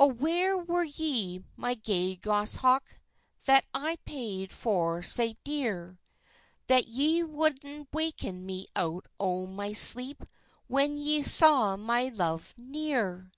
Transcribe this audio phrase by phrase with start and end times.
[0.00, 2.98] "O where were ye, my gay goss hawk
[3.44, 6.00] That I paid for sae dear,
[6.66, 10.24] That ye woudna waken me out o' my sleep
[10.66, 13.30] When ye saw my love near?"